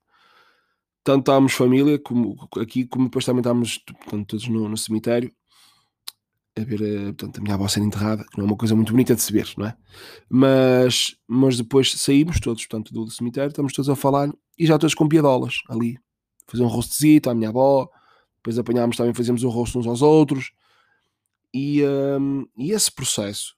tanto 1.03 1.21
estávamos 1.21 1.53
família 1.53 1.99
como 1.99 2.49
aqui, 2.59 2.85
como 2.87 3.05
depois 3.05 3.25
também 3.25 3.41
estávamos 3.41 3.79
portanto, 3.79 4.27
todos 4.27 4.49
no, 4.49 4.69
no 4.69 4.77
cemitério 4.77 5.33
a 6.57 6.65
ver 6.65 6.83
eh, 6.83 7.05
portanto, 7.07 7.39
a 7.39 7.43
minha 7.43 7.55
avó 7.55 7.69
ser 7.69 7.81
enterrada, 7.81 8.25
que 8.25 8.37
não 8.37 8.45
é 8.45 8.49
uma 8.49 8.57
coisa 8.57 8.75
muito 8.75 8.93
bonita 8.93 9.15
de 9.15 9.23
se 9.23 9.33
ver, 9.33 9.53
não 9.57 9.67
é? 9.67 9.77
Mas, 10.29 11.17
mas 11.27 11.57
depois 11.57 11.93
saímos 11.93 12.41
todos 12.41 12.67
portanto, 12.67 12.93
do, 12.93 13.11
cemitério, 13.11 13.49
estamos 13.49 13.73
todos 13.73 13.89
a 13.89 13.97
falar 13.97 14.33
e 14.59 14.67
já 14.67 14.79
todos 14.79 14.95
com 14.95 15.09
piadolas 15.09 15.59
ali. 15.69 15.99
Fazer 16.47 16.65
um 16.65 16.69
rostezito 16.69 17.31
à 17.31 17.35
minha 17.35 17.49
avó, 17.49 17.89
depois 18.37 18.59
apanhámos 18.59 18.97
também, 18.97 19.15
fazíamos 19.15 19.45
um 19.45 19.49
rosto 19.49 19.79
uns 19.79 19.87
aos 19.87 20.03
outros. 20.03 20.53
E, 21.55 21.83
um, 21.85 22.47
e 22.57 22.73
esse 22.73 22.91
processo, 22.91 23.55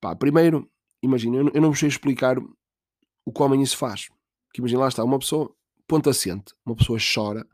pá, 0.00 0.14
primeiro, 0.14 0.70
imagina, 1.02 1.36
eu, 1.36 1.50
eu 1.52 1.60
não 1.60 1.70
vos 1.70 1.78
sei 1.78 1.88
explicar 1.88 2.38
o 3.24 3.32
que 3.32 3.42
homem 3.42 3.62
isso 3.62 3.76
faz. 3.76 4.08
Que 4.54 4.60
imagina, 4.60 4.82
lá 4.82 4.88
está, 4.88 5.02
uma 5.02 5.18
pessoa 5.18 5.52
ponta 5.92 6.08
assente, 6.08 6.54
uma 6.64 6.74
pessoa 6.74 6.98
chora, 6.98 7.46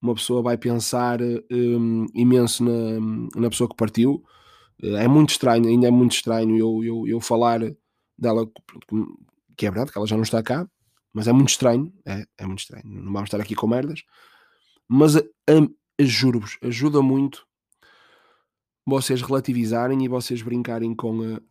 uma 0.00 0.14
pessoa 0.14 0.40
vai 0.40 0.56
pensar 0.56 1.18
um, 1.50 2.06
imenso 2.14 2.62
na, 2.62 3.00
na 3.34 3.50
pessoa 3.50 3.68
que 3.68 3.74
partiu. 3.74 4.22
É 4.80 5.08
muito 5.08 5.30
estranho, 5.30 5.66
ainda 5.66 5.88
é 5.88 5.90
muito 5.90 6.12
estranho 6.12 6.56
eu, 6.56 6.84
eu, 6.84 7.08
eu 7.08 7.20
falar 7.20 7.60
dela, 8.16 8.48
que 9.56 9.66
é 9.66 9.70
verdade 9.70 9.90
que 9.90 9.98
ela 9.98 10.06
já 10.06 10.14
não 10.14 10.22
está 10.22 10.40
cá, 10.44 10.64
mas 11.12 11.26
é 11.26 11.32
muito 11.32 11.48
estranho, 11.48 11.92
é, 12.06 12.24
é 12.38 12.46
muito 12.46 12.60
estranho, 12.60 12.84
não 12.84 13.12
vamos 13.12 13.26
estar 13.26 13.40
aqui 13.40 13.56
com 13.56 13.66
merdas, 13.66 14.04
mas 14.86 15.14
juro-vos, 15.98 16.58
ajuda 16.62 17.02
muito 17.02 17.44
vocês 18.86 19.20
relativizarem 19.22 20.04
e 20.04 20.08
vocês 20.08 20.40
brincarem 20.40 20.94
com, 20.94 21.18
uh, 21.18 21.42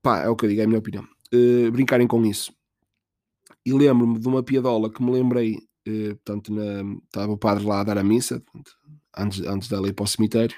pá, 0.00 0.20
é 0.20 0.28
o 0.30 0.36
que 0.36 0.46
eu 0.46 0.48
digo, 0.48 0.62
é 0.62 0.64
a 0.64 0.66
minha 0.66 0.78
opinião, 0.78 1.04
uh, 1.04 1.70
brincarem 1.70 2.06
com 2.06 2.24
isso. 2.24 2.54
E 3.66 3.72
lembro-me 3.72 4.18
de 4.18 4.28
uma 4.28 4.42
piadola 4.42 4.90
que 4.90 5.02
me 5.02 5.10
lembrei 5.10 5.58
eh, 5.86 6.14
portanto, 6.14 6.52
na, 6.52 6.98
estava 7.04 7.32
o 7.32 7.38
padre 7.38 7.64
lá 7.64 7.80
a 7.80 7.84
dar 7.84 7.98
a 7.98 8.04
missa, 8.04 8.40
portanto, 8.40 8.72
antes, 9.16 9.40
antes 9.40 9.68
dela 9.68 9.88
ir 9.88 9.92
para 9.92 10.04
o 10.04 10.08
cemitério, 10.08 10.56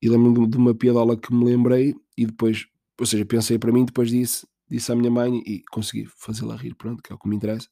e 0.00 0.08
lembro-me 0.08 0.46
de 0.46 0.56
uma 0.56 0.74
piadola 0.74 1.16
que 1.16 1.32
me 1.32 1.44
lembrei, 1.44 1.94
e 2.16 2.26
depois, 2.26 2.66
ou 2.98 3.06
seja, 3.06 3.24
pensei 3.24 3.58
para 3.58 3.72
mim, 3.72 3.84
depois 3.84 4.10
disse, 4.10 4.46
disse 4.68 4.92
à 4.92 4.96
minha 4.96 5.10
mãe, 5.10 5.42
e 5.46 5.62
consegui 5.70 6.06
fazê-la 6.06 6.56
rir, 6.56 6.74
pronto, 6.74 7.02
que 7.02 7.12
é 7.12 7.16
o 7.16 7.18
que 7.18 7.28
me 7.28 7.36
interessa, 7.36 7.68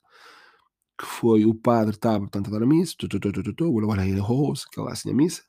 que 0.99 1.07
foi 1.07 1.45
o 1.45 1.55
padre 1.55 1.95
estava, 1.95 2.21
portanto, 2.21 2.49
a 2.49 2.51
dar 2.51 2.63
a 2.63 2.67
missa, 2.67 2.97
aquela 4.71 4.93
assim 4.93 5.11
a 5.11 5.15
missa, 5.15 5.43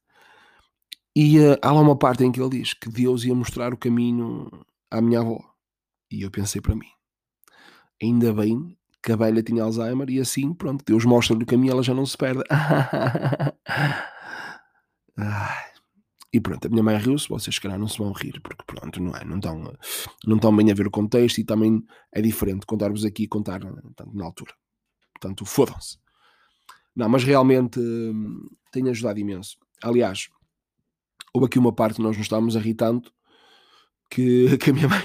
e 1.15 1.39
uh, 1.39 1.57
há 1.61 1.71
lá 1.71 1.81
uma 1.81 1.97
parte 1.97 2.23
em 2.23 2.31
que 2.31 2.41
ele 2.41 2.49
diz 2.49 2.73
que 2.73 2.89
Deus 2.89 3.23
ia 3.23 3.35
mostrar 3.35 3.71
o 3.71 3.77
caminho 3.77 4.49
à 4.89 4.99
minha 4.99 5.19
avó. 5.19 5.39
E 6.09 6.23
eu 6.23 6.31
pensei 6.31 6.59
para 6.59 6.75
mim, 6.75 6.89
ainda 8.01 8.33
bem 8.33 8.75
que 9.03 9.11
a 9.11 9.15
velha 9.17 9.43
tinha 9.43 9.63
Alzheimer 9.63 10.09
e 10.09 10.19
assim, 10.19 10.53
pronto, 10.53 10.83
Deus 10.85 11.03
mostra-lhe 11.03 11.43
o 11.43 11.45
caminho, 11.45 11.73
ela 11.73 11.83
já 11.83 11.93
não 11.93 12.05
se 12.05 12.17
perde. 12.17 12.43
E 16.35 16.41
pronto, 16.41 16.65
a 16.65 16.69
minha 16.69 16.81
mãe 16.81 16.97
riu-se, 16.97 17.29
vocês 17.29 17.53
se 17.53 17.61
calhar 17.61 17.77
não 17.77 17.87
se 17.87 17.99
vão 17.99 18.11
rir, 18.11 18.41
porque 18.41 18.63
pronto, 18.65 18.99
não 18.99 19.15
é? 19.15 19.23
Não 19.23 19.35
estão, 19.35 19.71
não 20.25 20.37
estão 20.37 20.55
bem 20.55 20.71
a 20.71 20.73
ver 20.73 20.87
o 20.87 20.91
contexto 20.91 21.37
e 21.37 21.43
também 21.43 21.85
é 22.11 22.23
diferente 22.23 22.65
contar-vos 22.65 23.05
aqui 23.05 23.25
e 23.25 23.27
contar 23.27 23.59
tanto 23.95 24.17
na 24.17 24.25
altura. 24.25 24.51
Portanto, 25.13 25.45
fodam-se. 25.45 25.99
Não, 26.95 27.07
mas 27.07 27.23
realmente 27.23 27.79
hum, 27.79 28.47
tem 28.71 28.89
ajudado 28.89 29.19
imenso. 29.19 29.57
Aliás, 29.83 30.27
houve 31.31 31.45
aqui 31.45 31.59
uma 31.59 31.71
parte 31.71 31.97
que 31.97 32.01
nós 32.01 32.17
nos 32.17 32.25
estávamos 32.25 32.57
a 32.57 32.59
rir 32.59 32.73
tanto 32.73 33.13
que, 34.09 34.57
que 34.57 34.71
a 34.71 34.73
minha 34.73 34.87
mãe 34.89 35.03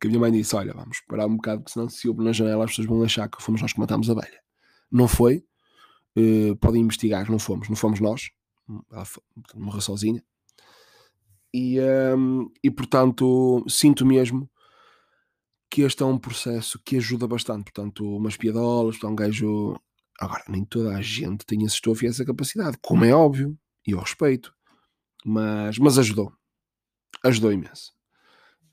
que 0.00 0.06
a 0.06 0.10
minha 0.10 0.20
mãe 0.20 0.32
disse: 0.32 0.54
Olha, 0.56 0.72
vamos 0.72 1.00
parar 1.08 1.26
um 1.26 1.36
bocado, 1.36 1.62
porque 1.62 1.72
senão 1.72 1.88
se 1.88 2.08
ouve 2.08 2.22
na 2.22 2.32
janela 2.32 2.64
as 2.64 2.70
pessoas 2.70 2.88
vão 2.88 3.02
achar 3.02 3.28
que 3.28 3.42
fomos 3.42 3.60
nós 3.62 3.72
que 3.72 3.80
matámos 3.80 4.10
a 4.10 4.14
velha. 4.14 4.40
Não 4.90 5.08
foi. 5.08 5.44
Uh, 6.16 6.56
podem 6.56 6.82
investigar, 6.82 7.30
não 7.30 7.38
fomos, 7.38 7.68
não 7.68 7.76
fomos 7.76 8.00
nós 8.00 8.30
ela 8.92 9.06
morreu 9.54 9.80
sozinha. 9.80 10.22
E, 11.54 11.78
um, 11.80 12.50
e 12.62 12.70
portanto, 12.70 13.64
sinto 13.68 14.04
mesmo 14.04 14.50
que 15.70 15.82
este 15.82 16.02
é 16.02 16.06
um 16.06 16.18
processo 16.18 16.80
que 16.84 16.96
ajuda 16.96 17.26
bastante. 17.26 17.64
Portanto, 17.64 18.16
umas 18.16 18.36
piadolas, 18.36 19.02
um 19.02 19.14
gajo. 19.14 19.78
Agora, 20.18 20.44
nem 20.48 20.64
toda 20.64 20.96
a 20.96 21.02
gente 21.02 21.44
tem 21.44 21.62
esse 21.64 21.74
estofo 21.74 22.04
e 22.04 22.08
essa 22.08 22.24
capacidade, 22.24 22.78
como 22.80 23.04
é 23.04 23.12
óbvio, 23.12 23.56
e 23.86 23.90
eu 23.90 23.98
respeito, 23.98 24.54
mas, 25.24 25.78
mas 25.78 25.98
ajudou. 25.98 26.32
Ajudou 27.22 27.52
imenso. 27.52 27.94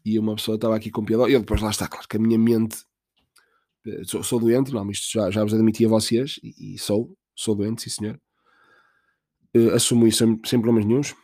E 0.05 0.19
uma 0.19 0.35
pessoa 0.35 0.55
estava 0.55 0.75
aqui 0.75 0.91
com 0.91 1.05
piadola, 1.05 1.29
e 1.29 1.33
eu 1.33 1.39
depois 1.39 1.61
lá 1.61 1.69
está, 1.69 1.87
claro 1.87 2.07
que 2.07 2.17
a 2.17 2.19
minha 2.19 2.37
mente. 2.37 2.83
Eh, 3.85 4.03
sou, 4.05 4.23
sou 4.23 4.39
doente, 4.39 4.71
não, 4.71 4.89
isto 4.91 5.11
já, 5.11 5.31
já 5.31 5.43
vos 5.43 5.53
admiti 5.53 5.85
a 5.85 5.89
vocês, 5.89 6.39
e, 6.43 6.75
e 6.75 6.77
sou, 6.77 7.17
sou 7.35 7.55
doente, 7.55 7.83
sim 7.83 7.89
senhor 7.89 8.19
uh, 9.55 9.75
assumo 9.75 10.07
isso 10.07 10.19
sem, 10.19 10.39
sem 10.45 10.61
problemas 10.61 10.85
nenhums. 10.85 11.15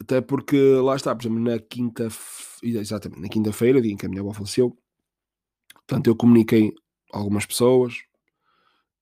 Até 0.00 0.20
porque 0.20 0.56
lá 0.56 0.96
está, 0.96 1.14
por 1.14 1.22
exemplo, 1.22 1.40
na 1.40 1.58
quinta 1.58 2.08
exatamente, 2.62 3.20
na 3.20 3.28
quinta-feira, 3.28 3.80
dia 3.80 3.92
em 3.92 3.96
que 3.96 4.06
a 4.06 4.08
minha 4.08 4.20
avó 4.20 4.32
faleceu, 4.32 4.76
portanto, 5.74 6.06
eu 6.08 6.16
comuniquei 6.16 6.72
algumas 7.12 7.46
pessoas. 7.46 7.94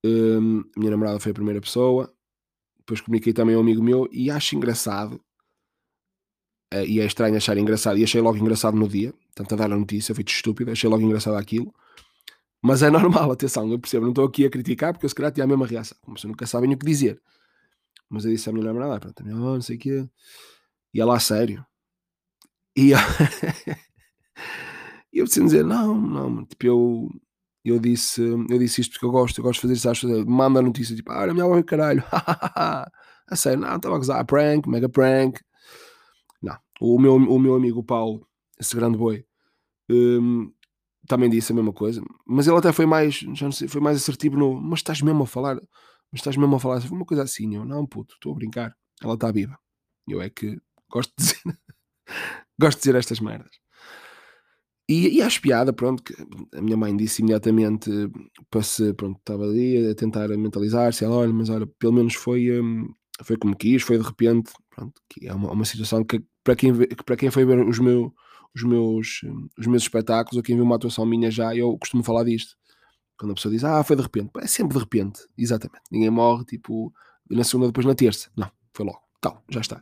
Um, 0.04 0.60
a 0.76 0.80
minha 0.80 0.90
namorada 0.90 1.20
foi 1.20 1.30
a 1.30 1.34
primeira 1.34 1.60
pessoa, 1.60 2.12
depois 2.78 3.00
comuniquei 3.00 3.32
também 3.32 3.54
a 3.54 3.58
um 3.58 3.62
amigo 3.62 3.82
meu 3.82 4.08
e 4.12 4.30
acho 4.30 4.56
engraçado. 4.56 5.20
Uh, 6.72 6.86
e 6.86 7.00
é 7.00 7.04
estranho 7.04 7.36
achar 7.36 7.58
engraçado, 7.58 7.98
e 7.98 8.04
achei 8.04 8.20
logo 8.20 8.38
engraçado 8.38 8.74
no 8.74 8.88
dia, 8.88 9.12
tanto 9.34 9.54
a 9.54 9.58
dar 9.58 9.70
a 9.70 9.76
notícia, 9.76 10.14
foi 10.14 10.24
estúpido, 10.26 10.70
achei 10.70 10.88
logo 10.88 11.02
engraçado 11.02 11.36
aquilo. 11.36 11.72
Mas 12.62 12.82
é 12.82 12.88
normal, 12.90 13.30
atenção, 13.30 13.70
eu 13.70 13.78
percebo, 13.78 14.04
não 14.04 14.12
estou 14.12 14.24
aqui 14.24 14.46
a 14.46 14.50
criticar 14.50 14.94
porque 14.94 15.04
eu 15.04 15.10
se 15.10 15.14
calhar 15.14 15.30
tinha 15.30 15.44
a 15.44 15.46
mesma 15.46 15.66
reação, 15.66 15.98
como 16.00 16.18
se 16.18 16.26
nunca 16.26 16.46
sabem 16.46 16.72
o 16.72 16.78
que 16.78 16.86
dizer. 16.86 17.20
Mas 18.08 18.24
eu 18.24 18.30
disse 18.30 18.48
à 18.48 18.52
minha 18.52 18.64
namorada, 18.64 19.00
pronto, 19.00 19.22
minha 19.22 19.36
não 19.36 19.60
sei 19.60 19.76
o 19.76 19.78
quê. 19.78 20.08
E 20.94 21.00
ela, 21.00 21.16
a 21.16 21.20
sério. 21.20 21.64
E 22.76 22.92
eu 25.12 25.24
preciso 25.24 25.46
dizer, 25.46 25.64
não, 25.64 25.94
não, 25.94 26.44
tipo, 26.46 26.66
eu, 26.66 27.10
eu 27.64 27.78
disse, 27.78 28.22
eu 28.22 28.58
disse 28.58 28.80
isto 28.80 28.92
porque 28.92 29.06
eu 29.06 29.10
gosto, 29.10 29.38
eu 29.38 29.44
gosto 29.44 29.58
de 29.58 29.62
fazer 29.62 29.74
isso, 29.74 29.90
acho, 29.90 30.26
manda 30.26 30.60
a 30.60 30.62
notícia, 30.62 30.96
tipo, 30.96 31.10
ah, 31.12 31.26
minha 31.32 31.44
avó, 31.44 31.62
caralho, 31.62 32.02
a 32.10 32.90
sério, 33.36 33.60
não, 33.60 33.76
estava 33.76 33.94
a 33.94 33.98
gozar, 33.98 34.24
prank, 34.24 34.68
mega 34.68 34.88
prank. 34.88 35.38
O 36.84 36.98
meu, 36.98 37.14
o 37.14 37.38
meu 37.38 37.54
amigo 37.54 37.80
Paulo, 37.84 38.26
esse 38.58 38.74
grande 38.74 38.98
boi, 38.98 39.24
um, 39.88 40.52
também 41.06 41.30
disse 41.30 41.52
a 41.52 41.54
mesma 41.54 41.72
coisa, 41.72 42.02
mas 42.26 42.48
ele 42.48 42.56
até 42.56 42.72
foi 42.72 42.86
mais, 42.86 43.14
já 43.14 43.44
não 43.44 43.52
sei, 43.52 43.68
foi 43.68 43.80
mais 43.80 43.96
assertivo 43.96 44.36
no, 44.36 44.60
mas 44.60 44.80
estás 44.80 45.00
mesmo 45.00 45.22
a 45.22 45.26
falar, 45.26 45.56
mas 46.10 46.20
estás 46.20 46.36
mesmo 46.36 46.56
a 46.56 46.58
falar 46.60 46.80
foi 46.80 46.96
uma 46.96 47.06
coisa 47.06 47.22
assim, 47.22 47.54
eu 47.54 47.64
não, 47.64 47.86
puto, 47.86 48.14
estou 48.14 48.32
a 48.32 48.34
brincar, 48.34 48.76
ela 49.00 49.14
está 49.14 49.30
viva. 49.30 49.56
Eu 50.08 50.20
é 50.20 50.28
que 50.28 50.58
gosto 50.90 51.12
de 51.16 51.24
dizer, 51.24 51.42
gosto 52.60 52.78
de 52.78 52.82
dizer 52.82 52.96
estas 52.96 53.20
merdas. 53.20 53.52
E, 54.88 55.18
e 55.18 55.22
acho 55.22 55.40
piada, 55.40 55.72
pronto, 55.72 56.02
que 56.02 56.14
a 56.52 56.60
minha 56.60 56.76
mãe 56.76 56.96
disse 56.96 57.22
imediatamente 57.22 57.88
para 58.50 58.62
se, 58.62 58.92
pronto, 58.94 59.18
estava 59.18 59.44
ali 59.44 59.88
a 59.88 59.94
tentar 59.94 60.28
mentalizar-se, 60.30 61.04
ela, 61.04 61.14
olha, 61.16 61.32
mas 61.32 61.48
olha, 61.48 61.66
pelo 61.78 61.92
menos 61.92 62.14
foi, 62.14 62.60
um, 62.60 62.92
foi 63.22 63.36
como 63.36 63.56
quis, 63.56 63.82
foi 63.82 63.98
de 63.98 64.04
repente, 64.04 64.52
pronto, 64.74 65.00
que 65.08 65.26
é 65.26 65.34
uma, 65.34 65.52
uma 65.52 65.64
situação 65.64 66.04
que 66.04 66.22
para 66.42 66.56
quem, 66.56 66.72
para 67.04 67.16
quem 67.16 67.30
foi 67.30 67.44
ver 67.44 67.66
os, 67.66 67.78
meu, 67.78 68.12
os, 68.54 68.62
meus, 68.62 69.20
os 69.58 69.66
meus 69.66 69.82
espetáculos, 69.82 70.36
ou 70.36 70.42
quem 70.42 70.56
viu 70.56 70.64
uma 70.64 70.76
atuação 70.76 71.06
minha 71.06 71.30
já, 71.30 71.54
eu 71.54 71.76
costumo 71.78 72.02
falar 72.02 72.24
disto. 72.24 72.56
Quando 73.16 73.32
a 73.32 73.34
pessoa 73.34 73.52
diz, 73.52 73.62
ah, 73.62 73.84
foi 73.84 73.94
de 73.94 74.02
repente. 74.02 74.30
É 74.38 74.46
sempre 74.46 74.74
de 74.74 74.80
repente, 74.80 75.20
exatamente. 75.38 75.84
Ninguém 75.90 76.10
morre, 76.10 76.44
tipo, 76.44 76.92
na 77.30 77.44
segunda, 77.44 77.68
depois 77.68 77.86
na 77.86 77.94
terça. 77.94 78.30
Não, 78.36 78.50
foi 78.72 78.84
logo. 78.84 79.00
Tal, 79.20 79.44
já 79.48 79.60
está. 79.60 79.80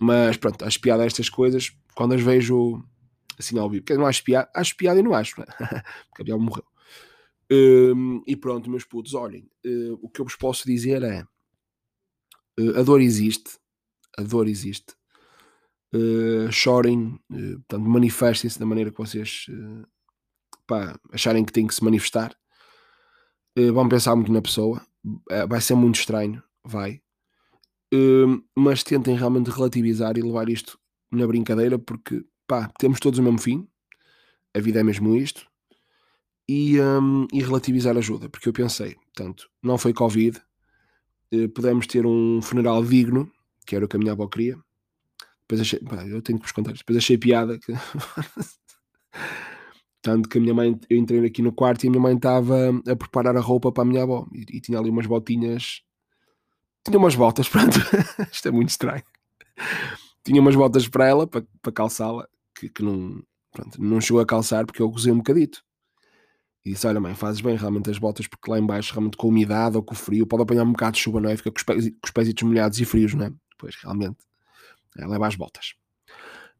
Mas 0.00 0.36
pronto, 0.36 0.64
acho 0.64 0.80
piada 0.80 1.04
estas 1.04 1.28
coisas 1.28 1.72
quando 1.94 2.14
as 2.14 2.20
vejo 2.20 2.84
assim 3.38 3.58
ao 3.58 3.68
vivo. 3.68 3.84
Porque 3.84 3.98
não 3.98 4.06
acho 4.06 4.22
piada, 4.22 4.48
acho 4.54 4.76
piada 4.76 5.00
e 5.00 5.02
não 5.02 5.14
acho, 5.14 5.40
né? 5.40 5.46
porque 6.08 6.22
a 6.22 6.24
Biel 6.24 6.38
morreu. 6.38 6.64
Um, 7.50 8.22
e 8.26 8.36
pronto, 8.36 8.70
meus 8.70 8.84
putos, 8.84 9.14
olhem, 9.14 9.48
uh, 9.66 9.98
o 10.00 10.08
que 10.08 10.20
eu 10.20 10.24
vos 10.24 10.34
posso 10.34 10.64
dizer 10.66 11.02
é 11.02 11.22
uh, 12.58 12.78
a 12.78 12.82
dor 12.82 13.00
existe, 13.00 13.58
a 14.18 14.22
dor 14.22 14.48
existe. 14.48 14.94
Uh, 15.94 16.50
chorem, 16.50 17.20
portanto, 17.28 17.88
manifestem-se 17.88 18.58
da 18.58 18.66
maneira 18.66 18.90
que 18.90 18.98
vocês 18.98 19.46
pá, 20.66 20.98
acharem 21.12 21.44
que 21.44 21.52
tem 21.52 21.66
que 21.66 21.74
se 21.74 21.84
manifestar. 21.84 22.34
Uh, 23.58 23.72
vão 23.72 23.88
pensar 23.88 24.16
muito 24.16 24.32
na 24.32 24.42
pessoa. 24.42 24.84
Uh, 25.04 25.46
vai 25.48 25.60
ser 25.60 25.74
muito 25.74 25.96
estranho, 25.96 26.42
vai. 26.64 27.00
Uh, 27.92 28.42
mas 28.56 28.82
tentem 28.82 29.16
realmente 29.16 29.50
relativizar 29.50 30.16
e 30.16 30.22
levar 30.22 30.48
isto 30.48 30.78
na 31.12 31.26
brincadeira, 31.26 31.78
porque 31.78 32.24
pá, 32.46 32.70
temos 32.78 32.98
todos 32.98 33.18
o 33.18 33.22
mesmo 33.22 33.38
fim. 33.38 33.68
A 34.54 34.60
vida 34.60 34.80
é 34.80 34.82
mesmo 34.82 35.14
isto. 35.14 35.46
E, 36.48 36.78
um, 36.80 37.26
e 37.32 37.42
relativizar 37.42 37.96
ajuda, 37.96 38.28
porque 38.28 38.48
eu 38.48 38.52
pensei, 38.52 38.96
portanto, 38.96 39.48
não 39.62 39.78
foi 39.78 39.94
Covid, 39.94 40.38
uh, 41.32 41.48
pudemos 41.50 41.86
ter 41.86 42.04
um 42.04 42.42
funeral 42.42 42.84
digno, 42.84 43.30
que 43.66 43.76
era 43.76 43.84
o 43.84 43.88
que 43.88 43.96
a 43.96 43.98
minha 43.98 44.12
avó 44.12 44.26
queria. 44.26 44.56
Depois 45.42 45.60
achei, 45.60 45.78
pá, 45.80 46.06
eu 46.06 46.22
tenho 46.22 46.38
que 46.38 46.44
vos 46.44 46.52
contar, 46.52 46.72
depois 46.72 46.96
achei 46.96 47.18
piada 47.18 47.58
que 47.58 47.72
Tanto 50.04 50.28
que 50.28 50.36
a 50.36 50.40
minha 50.40 50.52
mãe, 50.52 50.78
eu 50.90 50.98
entrei 50.98 51.24
aqui 51.24 51.40
no 51.40 51.50
quarto 51.50 51.84
e 51.84 51.88
a 51.88 51.90
minha 51.90 52.02
mãe 52.02 52.14
estava 52.14 52.70
a 52.86 52.94
preparar 52.94 53.36
a 53.38 53.40
roupa 53.40 53.72
para 53.72 53.84
a 53.84 53.86
minha 53.86 54.02
avó 54.02 54.26
e, 54.34 54.44
e 54.56 54.60
tinha 54.60 54.78
ali 54.78 54.90
umas 54.90 55.06
botinhas. 55.06 55.80
Tinha 56.84 56.98
umas 56.98 57.14
botas, 57.14 57.48
pronto. 57.50 57.78
Isto 58.30 58.48
é 58.48 58.50
muito 58.50 58.68
estranho. 58.68 59.02
Tinha 60.22 60.42
umas 60.42 60.54
botas 60.54 60.86
para 60.88 61.06
ela, 61.06 61.26
para, 61.26 61.46
para 61.62 61.72
calçá-la, 61.72 62.28
que, 62.54 62.68
que 62.68 62.82
não, 62.82 63.22
pronto, 63.50 63.82
não 63.82 63.98
chegou 63.98 64.20
a 64.20 64.26
calçar 64.26 64.66
porque 64.66 64.82
eu 64.82 64.90
gozei 64.90 65.10
um 65.10 65.18
bocadito. 65.18 65.62
E 66.66 66.72
disse: 66.72 66.86
Olha, 66.86 67.00
mãe, 67.00 67.14
fazes 67.14 67.40
bem 67.40 67.56
realmente 67.56 67.90
as 67.90 67.96
botas, 67.96 68.26
porque 68.26 68.50
lá 68.50 68.58
embaixo, 68.58 68.92
realmente 68.92 69.16
com 69.16 69.26
a 69.28 69.30
umidade 69.30 69.76
ou 69.78 69.82
com 69.82 69.94
o 69.94 69.96
frio, 69.96 70.26
pode 70.26 70.42
apanhar 70.42 70.64
um 70.64 70.72
bocado 70.72 70.96
de 70.96 71.02
chuva, 71.02 71.18
não 71.18 71.30
é? 71.30 71.36
Fica 71.38 71.50
com 71.50 71.56
os 71.56 71.62
pés, 71.62 71.88
com 71.88 72.06
os 72.06 72.10
pés 72.10 72.42
molhados 72.42 72.78
e 72.78 72.84
frios, 72.84 73.14
não 73.14 73.24
é? 73.24 73.32
Depois, 73.56 73.74
realmente, 73.82 74.18
é, 74.98 75.06
leva 75.06 75.26
as 75.26 75.36
botas. 75.36 75.74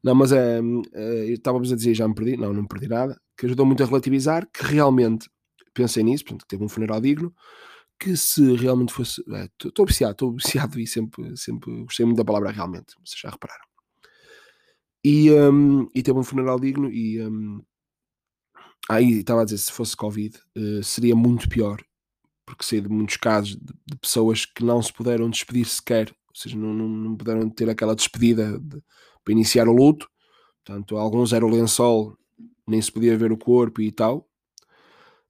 Não, 0.03 0.15
mas 0.15 0.31
é, 0.31 0.59
é 0.93 1.25
estávamos 1.31 1.71
a 1.71 1.75
dizer, 1.75 1.93
já 1.93 2.07
me 2.07 2.15
perdi, 2.15 2.37
não, 2.37 2.53
não 2.53 2.63
me 2.63 2.67
perdi 2.67 2.87
nada, 2.87 3.19
que 3.37 3.45
ajudou 3.45 3.65
muito 3.65 3.83
a 3.83 3.85
relativizar, 3.85 4.47
que 4.51 4.63
realmente 4.63 5.29
pensei 5.73 6.03
nisso, 6.03 6.23
portanto, 6.23 6.41
que 6.43 6.47
teve 6.47 6.63
um 6.63 6.69
funeral 6.69 7.01
digno, 7.01 7.33
que 7.99 8.15
se 8.17 8.55
realmente 8.55 8.93
fosse. 8.93 9.21
Estou 9.21 9.85
é, 9.85 10.11
estou 10.11 10.33
viciado 10.33 10.79
e 10.79 10.87
sempre, 10.87 11.35
sempre 11.37 11.83
gostei 11.83 12.05
muito 12.05 12.17
da 12.17 12.25
palavra 12.25 12.51
realmente, 12.51 12.95
vocês 13.03 13.19
já 13.19 13.29
repararam. 13.29 13.65
E, 15.03 15.31
um, 15.31 15.87
e 15.93 16.01
teve 16.01 16.17
um 16.17 16.23
funeral 16.23 16.59
digno 16.59 16.89
e. 16.89 17.21
Um, 17.21 17.63
aí 18.89 19.19
estava 19.19 19.41
a 19.41 19.45
dizer, 19.45 19.57
se 19.57 19.71
fosse 19.71 19.95
Covid, 19.95 20.37
uh, 20.57 20.83
seria 20.83 21.15
muito 21.15 21.47
pior, 21.49 21.83
porque 22.45 22.63
sei 22.63 22.81
de 22.81 22.89
muitos 22.89 23.17
casos 23.17 23.55
de, 23.55 23.73
de, 23.85 23.97
pessoas 23.99 24.45
que 24.45 24.63
não 24.63 24.81
se 24.81 24.91
puderam 24.93 25.29
despedir 25.29 25.65
sequer, 25.65 26.15
seja, 26.37 26.57
não, 26.57 26.73
não, 26.73 26.87
não 26.87 27.15
puderam 27.15 27.49
ter 27.49 27.69
aquela 27.69 27.95
despedida 27.95 28.59
de, 28.59 28.81
para 29.23 29.33
iniciar 29.33 29.67
o 29.67 29.73
luto. 29.73 30.09
Portanto, 30.63 30.97
alguns 30.97 31.33
eram 31.33 31.47
o 31.47 31.51
lençol, 31.51 32.17
nem 32.67 32.81
se 32.81 32.91
podia 32.91 33.17
ver 33.17 33.31
o 33.31 33.37
corpo 33.37 33.81
e 33.81 33.91
tal. 33.91 34.27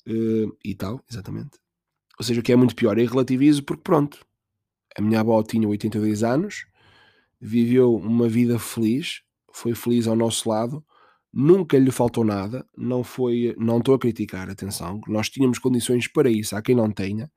Uh, 0.08 0.56
e 0.64 0.76
tal, 0.76 1.02
exatamente. 1.10 1.58
Ou 2.20 2.26
seja, 2.26 2.40
o 2.40 2.44
que 2.44 2.54
é 2.54 2.56
muito 2.56 2.76
pior, 2.76 2.98
eu 2.98 3.08
relativizo 3.08 3.64
porque 3.64 3.82
pronto, 3.84 4.26
a 4.98 5.02
minha 5.02 5.20
avó 5.20 5.42
tinha 5.44 5.68
82 5.68 6.24
anos, 6.24 6.66
viveu 7.42 7.96
uma 7.96 8.30
vida 8.30 8.58
feliz, 8.58 9.22
foi 9.52 9.76
feliz 9.76 10.08
ao 10.08 10.16
nosso 10.16 10.48
lado, 10.48 10.84
nunca 11.34 11.78
lhe 11.78 11.92
faltou 11.92 12.24
nada, 12.24 12.66
não 12.78 13.04
foi, 13.04 13.54
não 13.58 13.80
estou 13.80 13.96
a 13.96 14.00
criticar, 14.00 14.50
atenção, 14.50 15.02
nós 15.08 15.30
tínhamos 15.30 15.60
condições 15.60 16.08
para 16.08 16.30
isso, 16.30 16.56
há 16.56 16.62
quem 16.62 16.76
não 16.76 16.90
tenha, 16.90 17.30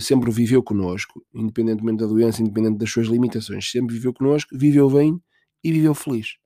sempre 0.00 0.30
viveu 0.30 0.62
connosco, 0.62 1.24
independentemente 1.34 1.98
da 1.98 2.06
doença, 2.06 2.42
independente 2.42 2.78
das 2.78 2.90
suas 2.90 3.06
limitações, 3.06 3.70
sempre 3.70 3.94
viveu 3.94 4.12
connosco, 4.12 4.56
viveu 4.56 4.90
bem 4.90 5.20
e 5.64 5.72
viveu 5.72 5.94
feliz. 5.94 6.36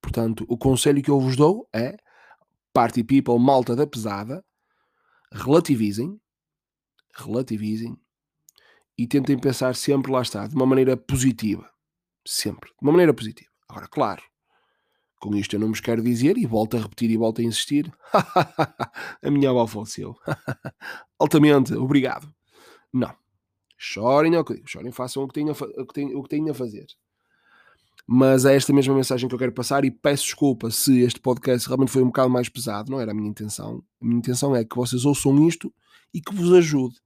Portanto, 0.00 0.44
o 0.48 0.56
conselho 0.56 1.02
que 1.02 1.10
eu 1.10 1.20
vos 1.20 1.36
dou 1.36 1.68
é 1.74 1.96
party 2.72 3.04
people, 3.04 3.38
malta 3.38 3.76
da 3.76 3.86
pesada, 3.86 4.44
relativizem, 5.32 6.20
relativizem 7.14 7.96
e 8.98 9.06
tentem 9.06 9.38
pensar 9.38 9.74
sempre, 9.74 10.10
lá 10.10 10.22
está, 10.22 10.46
de 10.46 10.54
uma 10.54 10.66
maneira 10.66 10.96
positiva. 10.96 11.70
Sempre. 12.26 12.70
De 12.70 12.76
uma 12.82 12.92
maneira 12.92 13.14
positiva. 13.14 13.50
Agora, 13.68 13.88
claro, 13.88 14.22
com 15.20 15.34
isto 15.36 15.54
eu 15.54 15.60
não 15.60 15.68
vos 15.68 15.80
quero 15.80 16.02
dizer, 16.02 16.36
e 16.36 16.46
volto 16.46 16.76
a 16.76 16.80
repetir 16.80 17.10
e 17.10 17.16
volto 17.16 17.40
a 17.40 17.44
insistir, 17.44 17.92
a 19.22 19.30
minha 19.30 19.50
avó 19.50 19.66
faleceu. 19.66 20.16
Altamente, 21.18 21.74
obrigado. 21.74 22.32
Não. 22.92 23.14
Chorem 23.76 24.36
o 24.36 24.44
que 24.44 24.54
digo. 24.54 24.68
Chorem, 24.68 24.92
façam 24.92 25.22
o 25.22 25.28
que, 25.28 25.34
tenham, 25.34 25.52
o, 25.52 25.86
que 25.86 25.94
tenham, 25.94 26.18
o 26.18 26.22
que 26.22 26.28
tenham 26.28 26.50
a 26.50 26.54
fazer. 26.54 26.86
Mas 28.06 28.44
é 28.44 28.56
esta 28.56 28.72
mesma 28.72 28.94
mensagem 28.94 29.28
que 29.28 29.34
eu 29.34 29.38
quero 29.38 29.52
passar 29.52 29.84
e 29.84 29.90
peço 29.90 30.24
desculpa 30.24 30.70
se 30.70 31.00
este 31.00 31.20
podcast 31.20 31.68
realmente 31.68 31.92
foi 31.92 32.02
um 32.02 32.06
bocado 32.06 32.28
mais 32.28 32.48
pesado. 32.48 32.90
Não 32.90 33.00
era 33.00 33.12
a 33.12 33.14
minha 33.14 33.28
intenção. 33.28 33.82
A 34.00 34.04
minha 34.04 34.18
intenção 34.18 34.54
é 34.54 34.64
que 34.64 34.76
vocês 34.76 35.04
ouçam 35.04 35.46
isto 35.46 35.72
e 36.12 36.20
que 36.20 36.34
vos 36.34 36.52
ajude. 36.52 36.96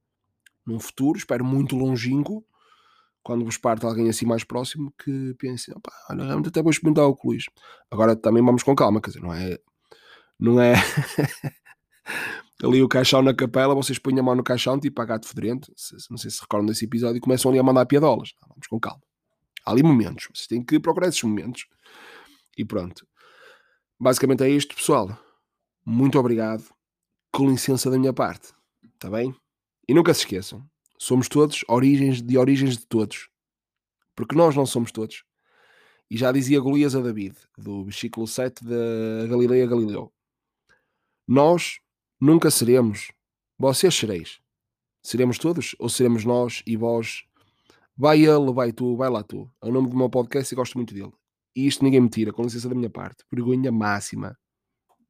Num 0.66 0.80
futuro, 0.80 1.18
espero 1.18 1.44
muito 1.44 1.76
longínquo, 1.76 2.44
quando 3.22 3.44
vos 3.44 3.58
parte 3.58 3.84
alguém 3.84 4.08
assim 4.08 4.24
mais 4.24 4.44
próximo, 4.44 4.92
que 5.02 5.34
pensem, 5.34 5.74
olha, 6.10 6.24
realmente 6.24 6.48
até 6.48 6.62
vou 6.62 6.70
experimentar 6.70 7.06
o 7.06 7.16
Luís. 7.22 7.44
Agora 7.90 8.16
também 8.16 8.42
vamos 8.42 8.62
com 8.62 8.74
calma, 8.74 9.00
quer 9.00 9.10
dizer, 9.10 9.22
não 9.22 9.32
é... 9.32 9.58
Não 10.40 10.60
é... 10.60 10.74
ali 12.62 12.82
o 12.82 12.88
caixão 12.88 13.22
na 13.22 13.34
capela, 13.34 13.74
vocês 13.74 13.98
põem 13.98 14.18
a 14.18 14.22
mão 14.22 14.34
no 14.34 14.42
caixão, 14.42 14.78
tipo 14.78 15.00
a 15.00 15.04
gato 15.04 15.26
fedorento, 15.26 15.72
não 16.10 16.16
sei 16.16 16.30
se 16.30 16.40
recordam 16.40 16.66
desse 16.66 16.84
episódio, 16.84 17.18
e 17.18 17.20
começam 17.20 17.50
ali 17.50 17.58
a 17.58 17.62
mandar 17.62 17.86
piadolas. 17.86 18.34
Vamos 18.48 18.66
com 18.66 18.78
calma. 18.78 19.02
Há 19.64 19.70
ali 19.70 19.82
momentos, 19.82 20.28
vocês 20.32 20.46
têm 20.46 20.62
que 20.62 20.78
procurar 20.78 21.08
esses 21.08 21.22
momentos. 21.22 21.66
E 22.56 22.64
pronto. 22.64 23.06
Basicamente 23.98 24.44
é 24.44 24.48
isto, 24.48 24.74
pessoal. 24.74 25.18
Muito 25.84 26.18
obrigado. 26.18 26.64
Com 27.32 27.50
licença 27.50 27.90
da 27.90 27.98
minha 27.98 28.12
parte. 28.12 28.52
Está 28.94 29.10
bem? 29.10 29.34
E 29.88 29.94
nunca 29.94 30.14
se 30.14 30.20
esqueçam, 30.20 30.64
somos 30.98 31.28
todos 31.28 31.64
origens 31.68 32.22
de 32.22 32.38
origens 32.38 32.78
de 32.78 32.86
todos. 32.86 33.28
Porque 34.14 34.36
nós 34.36 34.54
não 34.54 34.64
somos 34.64 34.92
todos. 34.92 35.24
E 36.10 36.16
já 36.16 36.30
dizia 36.30 36.60
Golias 36.60 36.94
a 36.94 37.00
David, 37.00 37.36
do 37.58 37.84
versículo 37.84 38.26
7 38.26 38.64
da 38.64 39.26
Galileia 39.26 39.66
Galileu. 39.66 40.12
Nós 41.26 41.80
nunca 42.24 42.50
seremos, 42.50 43.12
vocês 43.58 43.94
sereis. 43.94 44.40
Seremos 45.02 45.36
todos 45.36 45.76
ou 45.78 45.90
seremos 45.90 46.24
nós 46.24 46.62
e 46.66 46.74
vós? 46.74 47.24
Vai 47.94 48.24
ele, 48.24 48.50
vai 48.50 48.72
tu, 48.72 48.96
vai 48.96 49.10
lá 49.10 49.22
tu. 49.22 49.50
É 49.62 49.68
o 49.68 49.70
nome 49.70 49.90
do 49.90 49.96
meu 49.96 50.08
podcast 50.08 50.52
e 50.52 50.56
gosto 50.56 50.78
muito 50.78 50.94
dele. 50.94 51.12
E 51.54 51.66
isto 51.66 51.84
ninguém 51.84 52.00
me 52.00 52.08
tira, 52.08 52.32
com 52.32 52.42
licença 52.42 52.66
da 52.66 52.74
minha 52.74 52.88
parte. 52.88 53.24
Vergonha 53.30 53.70
máxima. 53.70 54.38